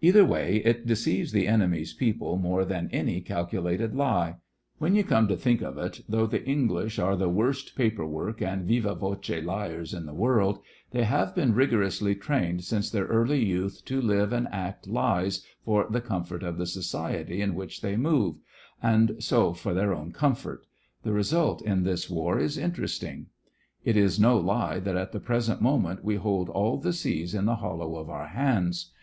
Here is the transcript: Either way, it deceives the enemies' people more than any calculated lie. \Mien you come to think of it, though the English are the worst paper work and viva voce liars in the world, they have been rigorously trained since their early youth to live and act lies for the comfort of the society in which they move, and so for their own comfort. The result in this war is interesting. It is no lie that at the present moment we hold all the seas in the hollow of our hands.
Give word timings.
Either 0.00 0.24
way, 0.24 0.62
it 0.64 0.86
deceives 0.86 1.32
the 1.32 1.46
enemies' 1.46 1.92
people 1.92 2.38
more 2.38 2.64
than 2.64 2.88
any 2.94 3.20
calculated 3.20 3.94
lie. 3.94 4.36
\Mien 4.80 4.94
you 4.94 5.04
come 5.04 5.28
to 5.28 5.36
think 5.36 5.60
of 5.60 5.76
it, 5.76 6.00
though 6.08 6.24
the 6.24 6.42
English 6.46 6.98
are 6.98 7.14
the 7.14 7.28
worst 7.28 7.76
paper 7.76 8.06
work 8.06 8.40
and 8.40 8.64
viva 8.66 8.94
voce 8.94 9.28
liars 9.44 9.92
in 9.92 10.06
the 10.06 10.14
world, 10.14 10.60
they 10.92 11.02
have 11.04 11.34
been 11.34 11.52
rigorously 11.52 12.14
trained 12.14 12.64
since 12.64 12.88
their 12.88 13.04
early 13.08 13.44
youth 13.44 13.84
to 13.84 14.00
live 14.00 14.32
and 14.32 14.48
act 14.50 14.88
lies 14.88 15.44
for 15.62 15.86
the 15.90 16.00
comfort 16.00 16.42
of 16.42 16.56
the 16.56 16.64
society 16.64 17.42
in 17.42 17.54
which 17.54 17.82
they 17.82 17.98
move, 17.98 18.36
and 18.82 19.16
so 19.22 19.52
for 19.52 19.74
their 19.74 19.92
own 19.92 20.10
comfort. 20.10 20.64
The 21.02 21.12
result 21.12 21.60
in 21.60 21.82
this 21.82 22.08
war 22.08 22.38
is 22.38 22.56
interesting. 22.56 23.26
It 23.84 23.98
is 23.98 24.18
no 24.18 24.38
lie 24.38 24.80
that 24.80 24.96
at 24.96 25.12
the 25.12 25.20
present 25.20 25.60
moment 25.60 26.02
we 26.02 26.14
hold 26.16 26.48
all 26.48 26.78
the 26.78 26.94
seas 26.94 27.34
in 27.34 27.44
the 27.44 27.56
hollow 27.56 27.96
of 27.96 28.08
our 28.08 28.28
hands. 28.28 28.92